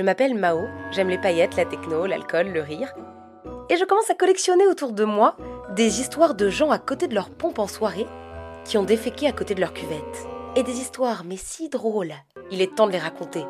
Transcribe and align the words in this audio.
Je 0.00 0.04
m'appelle 0.06 0.34
Mao, 0.34 0.66
j'aime 0.92 1.10
les 1.10 1.18
paillettes, 1.18 1.56
la 1.56 1.66
techno, 1.66 2.06
l'alcool, 2.06 2.52
le 2.54 2.62
rire. 2.62 2.94
Et 3.68 3.76
je 3.76 3.84
commence 3.84 4.08
à 4.08 4.14
collectionner 4.14 4.66
autour 4.66 4.92
de 4.92 5.04
moi 5.04 5.36
des 5.76 6.00
histoires 6.00 6.34
de 6.34 6.48
gens 6.48 6.70
à 6.70 6.78
côté 6.78 7.06
de 7.06 7.14
leur 7.14 7.28
pompe 7.28 7.58
en 7.58 7.66
soirée 7.66 8.06
qui 8.64 8.78
ont 8.78 8.82
déféqué 8.82 9.26
à 9.26 9.32
côté 9.32 9.54
de 9.54 9.60
leur 9.60 9.74
cuvette. 9.74 10.26
Et 10.56 10.62
des 10.62 10.80
histoires, 10.80 11.24
mais 11.26 11.36
si 11.36 11.68
drôles. 11.68 12.14
Il 12.50 12.62
est 12.62 12.74
temps 12.74 12.86
de 12.86 12.92
les 12.92 12.98
raconter. 12.98 13.44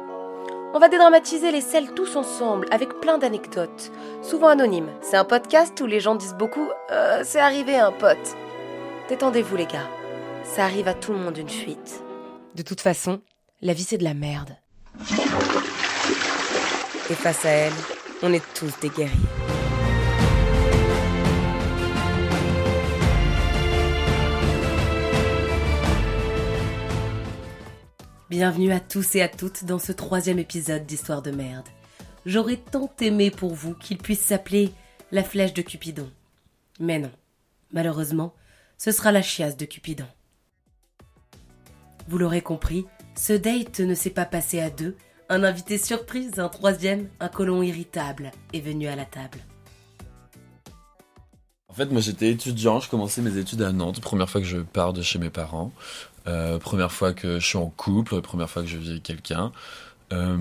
On 0.74 0.80
va 0.80 0.88
dédramatiser 0.88 1.52
les 1.52 1.60
selles 1.60 1.94
tous 1.94 2.16
ensemble, 2.16 2.66
avec 2.72 2.98
plein 2.98 3.18
d'anecdotes, 3.18 3.92
souvent 4.20 4.48
anonymes. 4.48 4.90
C'est 5.02 5.18
un 5.18 5.24
podcast 5.24 5.80
où 5.80 5.86
les 5.86 6.00
gens 6.00 6.16
disent 6.16 6.34
beaucoup 6.34 6.68
euh, 6.90 7.20
C'est 7.22 7.38
arrivé 7.38 7.76
un 7.76 7.92
pote. 7.92 8.36
Détendez-vous 9.08 9.54
les 9.54 9.66
gars, 9.66 9.88
ça 10.42 10.64
arrive 10.64 10.88
à 10.88 10.94
tout 10.94 11.12
le 11.12 11.18
monde 11.20 11.38
une 11.38 11.48
fuite. 11.48 12.02
De 12.56 12.62
toute 12.62 12.80
façon, 12.80 13.20
la 13.62 13.72
vie 13.72 13.84
c'est 13.84 13.98
de 13.98 14.04
la 14.04 14.14
merde. 14.14 14.56
Et 17.10 17.14
face 17.14 17.44
à 17.44 17.48
elle, 17.48 17.72
on 18.22 18.32
est 18.32 18.54
tous 18.54 18.72
des 18.78 18.88
guerriers. 18.88 19.10
Bienvenue 28.28 28.70
à 28.70 28.78
tous 28.78 29.16
et 29.16 29.22
à 29.22 29.28
toutes 29.28 29.64
dans 29.64 29.80
ce 29.80 29.90
troisième 29.90 30.38
épisode 30.38 30.86
d'Histoire 30.86 31.20
de 31.20 31.32
merde. 31.32 31.66
J'aurais 32.26 32.58
tant 32.58 32.92
aimé 33.00 33.32
pour 33.32 33.54
vous 33.54 33.74
qu'il 33.74 33.98
puisse 33.98 34.20
s'appeler 34.20 34.72
La 35.10 35.24
flèche 35.24 35.52
de 35.52 35.62
Cupidon. 35.62 36.08
Mais 36.78 37.00
non, 37.00 37.10
malheureusement, 37.72 38.34
ce 38.78 38.92
sera 38.92 39.10
la 39.10 39.22
chiasse 39.22 39.56
de 39.56 39.64
Cupidon. 39.64 40.06
Vous 42.06 42.18
l'aurez 42.18 42.42
compris, 42.42 42.86
ce 43.16 43.32
date 43.32 43.80
ne 43.80 43.94
s'est 43.94 44.10
pas 44.10 44.26
passé 44.26 44.60
à 44.60 44.70
deux, 44.70 44.96
un 45.30 45.44
invité 45.44 45.78
surprise, 45.78 46.40
un 46.40 46.48
troisième, 46.48 47.08
un 47.20 47.28
colon 47.28 47.62
irritable 47.62 48.32
est 48.52 48.60
venu 48.60 48.88
à 48.88 48.96
la 48.96 49.04
table. 49.04 49.38
En 51.68 51.72
fait, 51.72 51.86
moi 51.86 52.00
j'étais 52.00 52.30
étudiant, 52.30 52.80
je 52.80 52.90
commençais 52.90 53.22
mes 53.22 53.38
études 53.38 53.62
à 53.62 53.70
Nantes, 53.70 54.00
première 54.00 54.28
fois 54.28 54.40
que 54.40 54.46
je 54.46 54.58
pars 54.58 54.92
de 54.92 55.02
chez 55.02 55.20
mes 55.20 55.30
parents. 55.30 55.72
Euh, 56.26 56.58
première 56.58 56.90
fois 56.90 57.14
que 57.14 57.38
je 57.38 57.46
suis 57.46 57.58
en 57.58 57.68
couple, 57.68 58.20
première 58.20 58.50
fois 58.50 58.62
que 58.62 58.68
je 58.68 58.76
vis 58.76 58.90
avec 58.90 59.04
quelqu'un. 59.04 59.52
Euh, 60.12 60.36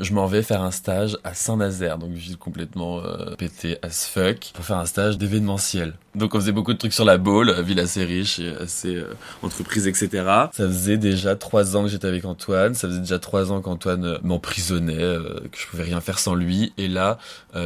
je 0.00 0.12
m'en 0.12 0.26
vais 0.26 0.42
faire 0.42 0.62
un 0.62 0.70
stage 0.70 1.16
à 1.24 1.34
Saint-Nazaire, 1.34 1.98
donc 1.98 2.12
ville 2.12 2.36
complètement 2.36 3.00
euh, 3.00 3.34
pété 3.36 3.78
as 3.82 4.06
fuck, 4.06 4.52
pour 4.54 4.64
faire 4.64 4.78
un 4.78 4.86
stage 4.86 5.18
d'événementiel. 5.18 5.94
Donc 6.14 6.34
on 6.34 6.40
faisait 6.40 6.52
beaucoup 6.52 6.72
de 6.72 6.78
trucs 6.78 6.92
sur 6.92 7.04
la 7.04 7.18
Baule, 7.18 7.52
ville 7.62 7.80
assez 7.80 8.04
riche 8.04 8.38
et 8.38 8.54
assez 8.60 8.96
euh, 8.96 9.14
entreprise, 9.42 9.86
etc. 9.86 10.08
Ça 10.52 10.66
faisait 10.66 10.98
déjà 10.98 11.36
trois 11.36 11.76
ans 11.76 11.82
que 11.84 11.88
j'étais 11.88 12.08
avec 12.08 12.24
Antoine, 12.24 12.74
ça 12.74 12.88
faisait 12.88 13.00
déjà 13.00 13.18
trois 13.18 13.52
ans 13.52 13.60
qu'Antoine 13.60 14.04
euh, 14.04 14.18
m'emprisonnait, 14.22 14.94
euh, 15.02 15.40
que 15.50 15.58
je 15.58 15.66
pouvais 15.66 15.84
rien 15.84 16.00
faire 16.00 16.18
sans 16.18 16.34
lui, 16.34 16.72
et 16.78 16.88
là, 16.88 17.18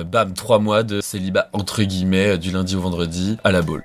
bam, 0.05 0.35
trois 0.35 0.59
mois 0.59 0.83
de 0.83 1.01
célibat 1.01 1.49
entre 1.53 1.83
guillemets, 1.83 2.39
du 2.39 2.51
lundi 2.51 2.77
au 2.77 2.81
vendredi, 2.81 3.37
à 3.45 3.53
la 3.53 3.63
Baule. 3.63 3.83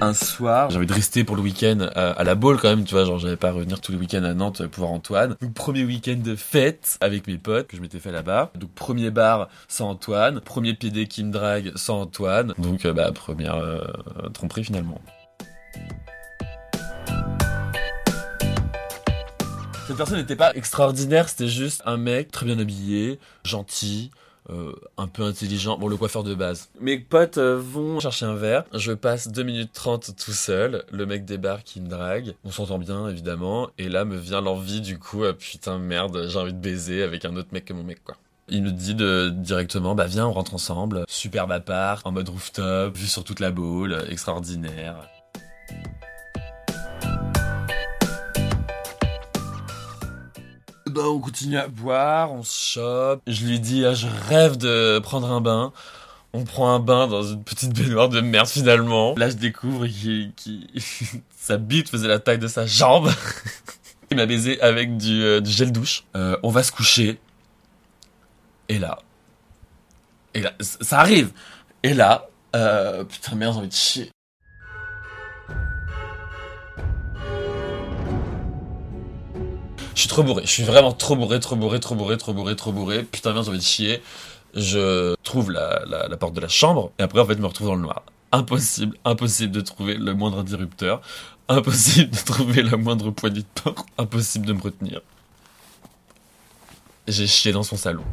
Un 0.00 0.14
soir, 0.14 0.74
envie 0.74 0.86
de 0.86 0.92
rester 0.92 1.24
pour 1.24 1.36
le 1.36 1.42
week-end 1.42 1.88
à, 1.94 2.22
la 2.22 2.34
Baule 2.34 2.58
quand 2.60 2.68
même, 2.68 2.84
tu 2.84 2.94
vois, 2.94 3.04
genre 3.04 3.18
j'avais 3.18 3.36
pas 3.36 3.48
à 3.48 3.52
revenir 3.52 3.80
tous 3.80 3.92
les 3.92 3.98
week-ends 3.98 4.24
à 4.24 4.34
Nantes 4.34 4.66
pour 4.66 4.84
voir 4.84 4.92
Antoine. 4.92 5.36
Donc 5.40 5.54
premier 5.54 5.84
week-end 5.84 6.18
de 6.22 6.36
fête 6.36 6.98
avec 7.00 7.26
mes 7.26 7.38
potes 7.38 7.68
que 7.68 7.76
je 7.76 7.82
m'étais 7.82 7.98
fait 7.98 8.12
là-bas. 8.12 8.50
Donc 8.54 8.70
premier 8.74 9.10
bar 9.10 9.48
sans 9.68 9.88
Antoine, 9.90 10.40
premier 10.40 10.74
PD 10.74 11.06
qui 11.06 11.24
me 11.24 11.32
drague 11.32 11.72
sans 11.76 12.02
Antoine. 12.02 12.54
Donc 12.58 12.84
euh, 12.84 12.92
bah 12.92 13.10
première 13.12 13.56
euh, 13.56 13.80
tromperie 14.32 14.64
finalement. 14.64 15.00
Cette 19.86 19.96
personne 19.96 20.18
n'était 20.18 20.36
pas 20.36 20.52
extraordinaire, 20.54 21.28
c'était 21.28 21.48
juste 21.48 21.80
un 21.86 21.96
mec 21.96 22.32
très 22.32 22.44
bien 22.44 22.58
habillé, 22.58 23.20
gentil, 23.44 24.10
euh, 24.50 24.72
un 24.96 25.08
peu 25.08 25.22
intelligent. 25.22 25.78
Bon, 25.78 25.88
le 25.88 25.96
coiffeur 25.96 26.22
de 26.22 26.34
base. 26.34 26.68
Mes 26.80 26.98
potes 26.98 27.38
euh, 27.38 27.58
vont 27.60 27.98
chercher 28.00 28.26
un 28.26 28.34
verre. 28.34 28.64
Je 28.72 28.92
passe 28.92 29.28
2 29.28 29.42
minutes 29.42 29.72
30 29.72 30.14
tout 30.16 30.32
seul. 30.32 30.84
Le 30.92 31.06
mec 31.06 31.24
débarque, 31.24 31.74
il 31.76 31.82
me 31.82 31.88
drague. 31.88 32.34
On 32.44 32.50
s'entend 32.50 32.78
bien, 32.78 33.08
évidemment. 33.08 33.70
Et 33.78 33.88
là 33.88 34.04
me 34.04 34.16
vient 34.16 34.40
l'envie, 34.40 34.80
du 34.80 34.98
coup, 34.98 35.24
euh, 35.24 35.32
putain, 35.32 35.78
merde, 35.78 36.26
j'ai 36.28 36.38
envie 36.38 36.52
de 36.52 36.60
baiser 36.60 37.02
avec 37.02 37.24
un 37.24 37.36
autre 37.36 37.48
mec 37.52 37.64
que 37.64 37.72
mon 37.72 37.82
mec, 37.82 38.04
quoi. 38.04 38.16
Il 38.48 38.62
me 38.62 38.70
dit 38.70 38.94
directement, 39.42 39.96
bah 39.96 40.06
viens, 40.06 40.28
on 40.28 40.32
rentre 40.32 40.54
ensemble. 40.54 41.04
Superbe 41.08 41.50
appart, 41.50 42.06
en 42.06 42.12
mode 42.12 42.28
rooftop, 42.28 42.96
vue 42.96 43.08
sur 43.08 43.24
toute 43.24 43.40
la 43.40 43.50
boule, 43.50 44.04
extraordinaire. 44.08 44.94
Bah, 50.96 51.02
on 51.10 51.18
continue 51.18 51.58
à 51.58 51.68
boire, 51.68 52.32
on 52.32 52.42
se 52.42 52.72
chope. 52.72 53.20
Je 53.26 53.44
lui 53.44 53.60
dis, 53.60 53.84
ah, 53.84 53.92
je 53.92 54.06
rêve 54.30 54.56
de 54.56 54.98
prendre 55.00 55.30
un 55.30 55.42
bain. 55.42 55.70
On 56.32 56.44
prend 56.44 56.74
un 56.74 56.78
bain 56.78 57.06
dans 57.06 57.22
une 57.22 57.44
petite 57.44 57.74
baignoire 57.74 58.08
de 58.08 58.22
merde 58.22 58.46
finalement. 58.46 59.14
Là, 59.18 59.28
je 59.28 59.34
découvre 59.34 59.86
qu'il, 59.86 60.32
sa 61.36 61.58
bite 61.58 61.90
faisait 61.90 62.08
la 62.08 62.18
taille 62.18 62.38
de 62.38 62.48
sa 62.48 62.64
jambe. 62.64 63.10
Il 64.10 64.16
m'a 64.16 64.24
baisé 64.24 64.58
avec 64.62 64.96
du, 64.96 65.22
euh, 65.22 65.44
gel 65.44 65.70
douche. 65.70 66.04
Euh, 66.16 66.38
on 66.42 66.48
va 66.48 66.62
se 66.62 66.72
coucher. 66.72 67.20
Et 68.70 68.78
là, 68.78 68.98
et 70.32 70.40
là, 70.40 70.54
ça 70.60 71.00
arrive. 71.00 71.30
Et 71.82 71.92
là, 71.92 72.30
euh, 72.54 73.04
putain 73.04 73.34
merde, 73.34 73.52
j'ai 73.52 73.58
envie 73.58 73.68
de 73.68 73.74
chier. 73.74 74.10
Je 79.96 80.02
suis 80.02 80.08
trop 80.10 80.22
bourré. 80.22 80.42
Je 80.44 80.50
suis 80.50 80.62
vraiment 80.62 80.92
trop 80.92 81.16
bourré, 81.16 81.40
trop 81.40 81.56
bourré, 81.56 81.80
trop 81.80 81.94
bourré, 81.94 82.18
trop 82.18 82.34
bourré, 82.34 82.54
trop 82.54 82.70
bourré. 82.70 83.02
Putain, 83.02 83.32
merde, 83.32 83.44
j'ai 83.44 83.50
envie 83.50 83.58
de 83.58 83.64
chier. 83.64 84.02
Je 84.54 85.14
trouve 85.22 85.50
la, 85.50 85.84
la, 85.86 86.16
porte 86.18 86.34
de 86.34 86.40
la 86.40 86.48
chambre 86.48 86.92
et 86.98 87.02
après, 87.02 87.18
en 87.18 87.24
fait, 87.24 87.34
je 87.34 87.40
me 87.40 87.46
retrouve 87.46 87.68
dans 87.68 87.76
le 87.76 87.80
noir. 87.80 88.02
Impossible, 88.30 88.96
impossible 89.06 89.52
de 89.52 89.62
trouver 89.62 89.94
le 89.94 90.12
moindre 90.12 90.38
interrupteur. 90.38 91.00
Impossible 91.48 92.10
de 92.10 92.24
trouver 92.24 92.62
la 92.62 92.76
moindre 92.76 93.10
poignée 93.10 93.40
de 93.40 93.62
porte. 93.62 93.86
Impossible 93.96 94.44
de 94.44 94.52
me 94.52 94.60
retenir. 94.60 95.00
J'ai 97.08 97.26
chié 97.26 97.52
dans 97.52 97.62
son 97.62 97.76
salon. 97.76 98.04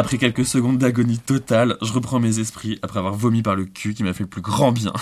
Après 0.00 0.16
quelques 0.16 0.46
secondes 0.46 0.78
d'agonie 0.78 1.18
totale, 1.18 1.76
je 1.82 1.92
reprends 1.92 2.20
mes 2.20 2.38
esprits 2.38 2.78
après 2.80 3.00
avoir 3.00 3.12
vomi 3.12 3.42
par 3.42 3.54
le 3.54 3.66
cul 3.66 3.92
qui 3.92 4.02
m'a 4.02 4.14
fait 4.14 4.22
le 4.22 4.30
plus 4.30 4.40
grand 4.40 4.72
bien. 4.72 4.94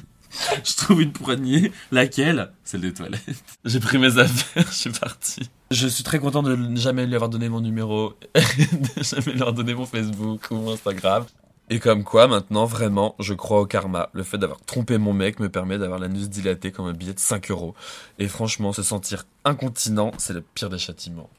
je 0.64 0.76
trouve 0.76 1.00
une 1.00 1.12
poignée, 1.12 1.72
laquelle? 1.90 2.52
Celle 2.62 2.82
des 2.82 2.92
toilettes. 2.92 3.42
J'ai 3.64 3.80
pris 3.80 3.96
mes 3.96 4.18
affaires, 4.18 4.66
je 4.68 4.74
suis 4.76 4.90
parti. 4.90 5.48
Je 5.70 5.88
suis 5.88 6.04
très 6.04 6.18
content 6.18 6.42
de 6.42 6.54
ne 6.56 6.76
jamais 6.76 7.06
lui 7.06 7.14
avoir 7.14 7.30
donné 7.30 7.48
mon 7.48 7.62
numéro, 7.62 8.12
de 8.34 9.02
jamais 9.02 9.32
avoir 9.32 9.54
donné 9.54 9.72
mon 9.72 9.86
Facebook 9.86 10.42
ou 10.50 10.56
mon 10.56 10.74
Instagram. 10.74 11.24
Et 11.70 11.78
comme 11.78 12.04
quoi, 12.04 12.28
maintenant, 12.28 12.66
vraiment, 12.66 13.14
je 13.20 13.32
crois 13.32 13.62
au 13.62 13.66
karma. 13.66 14.10
Le 14.12 14.24
fait 14.24 14.36
d'avoir 14.36 14.60
trompé 14.60 14.98
mon 14.98 15.14
mec 15.14 15.40
me 15.40 15.48
permet 15.48 15.78
d'avoir 15.78 15.98
l'anus 15.98 16.28
dilaté 16.28 16.70
comme 16.70 16.84
un 16.84 16.92
billet 16.92 17.14
de 17.14 17.18
5 17.18 17.50
euros. 17.50 17.74
Et 18.18 18.28
franchement, 18.28 18.74
se 18.74 18.82
sentir 18.82 19.24
incontinent, 19.46 20.12
c'est 20.18 20.34
le 20.34 20.42
pire 20.42 20.68
des 20.68 20.76
châtiments. 20.76 21.30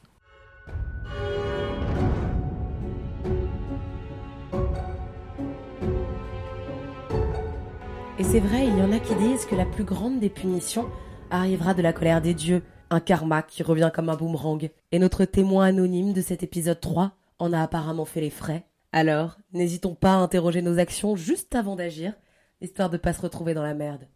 C'est 8.36 8.42
vrai, 8.42 8.66
il 8.66 8.76
y 8.76 8.82
en 8.82 8.92
a 8.92 8.98
qui 8.98 9.14
disent 9.14 9.46
que 9.46 9.54
la 9.54 9.64
plus 9.64 9.84
grande 9.84 10.20
des 10.20 10.28
punitions 10.28 10.90
arrivera 11.30 11.72
de 11.72 11.80
la 11.80 11.94
colère 11.94 12.20
des 12.20 12.34
dieux, 12.34 12.62
un 12.90 13.00
karma 13.00 13.40
qui 13.40 13.62
revient 13.62 13.90
comme 13.94 14.10
un 14.10 14.14
boomerang. 14.14 14.68
Et 14.92 14.98
notre 14.98 15.24
témoin 15.24 15.64
anonyme 15.64 16.12
de 16.12 16.20
cet 16.20 16.42
épisode 16.42 16.78
3 16.78 17.12
en 17.38 17.54
a 17.54 17.62
apparemment 17.62 18.04
fait 18.04 18.20
les 18.20 18.28
frais. 18.28 18.66
Alors, 18.92 19.38
n'hésitons 19.54 19.94
pas 19.94 20.16
à 20.16 20.18
interroger 20.18 20.60
nos 20.60 20.78
actions 20.78 21.16
juste 21.16 21.54
avant 21.54 21.76
d'agir, 21.76 22.12
histoire 22.60 22.90
de 22.90 22.98
pas 22.98 23.14
se 23.14 23.22
retrouver 23.22 23.54
dans 23.54 23.62
la 23.62 23.72
merde. 23.72 24.06